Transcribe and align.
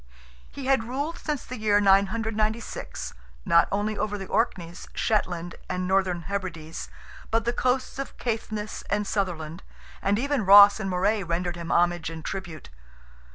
He 0.49 0.65
had 0.65 0.85
ruled 0.85 1.19
since 1.19 1.45
the 1.45 1.59
year 1.59 1.79
996, 1.79 3.13
not 3.45 3.67
only 3.71 3.95
over 3.95 4.17
the 4.17 4.25
Orkneys, 4.25 4.87
Shetland, 4.95 5.53
and 5.69 5.87
Northern 5.87 6.23
Hebrides, 6.23 6.89
but 7.29 7.45
the 7.45 7.53
coasts 7.53 7.99
of 7.99 8.17
Caithness 8.17 8.81
and 8.89 9.05
Sutherland, 9.05 9.61
and 10.01 10.17
even 10.17 10.43
Ross 10.43 10.79
and 10.79 10.89
Moray 10.89 11.21
rendered 11.21 11.55
him 11.55 11.71
homage 11.71 12.09
and 12.09 12.25
tribute. 12.25 12.71